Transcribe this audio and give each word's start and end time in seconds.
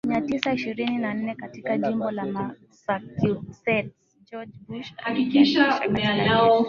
mia 0.07 0.21
tisa 0.21 0.53
ishirini 0.53 0.97
na 0.97 1.13
nne 1.13 1.35
katika 1.35 1.77
jimbo 1.77 2.11
la 2.11 2.25
Massachusetts 2.25 3.91
George 4.31 4.51
Bush 4.67 4.93
alijiandikisha 4.97 5.65
katika 5.79 6.13
Jeshi 6.13 6.29